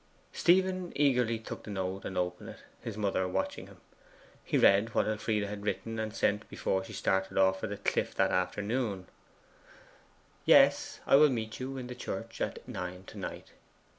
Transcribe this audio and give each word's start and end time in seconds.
Stephen 0.33 0.91
eagerly 0.95 1.37
took 1.37 1.61
the 1.61 1.69
note 1.69 2.05
and 2.05 2.17
opened 2.17 2.49
it, 2.49 2.57
his 2.81 2.97
mother 2.97 3.27
watching 3.27 3.67
him. 3.67 3.77
He 4.43 4.57
read 4.57 4.95
what 4.95 5.07
Elfride 5.07 5.43
had 5.43 5.63
written 5.63 5.99
and 5.99 6.11
sent 6.11 6.49
before 6.49 6.83
she 6.83 6.91
started 6.91 7.37
for 7.59 7.67
the 7.67 7.77
cliff 7.77 8.15
that 8.15 8.31
afternoon: 8.31 9.05
'Yes; 10.43 11.01
I 11.05 11.17
will 11.17 11.29
meet 11.29 11.59
you 11.59 11.77
in 11.77 11.85
the 11.85 11.93
church 11.93 12.41
at 12.41 12.67
nine 12.67 13.03
to 13.03 13.19
night. 13.19 13.51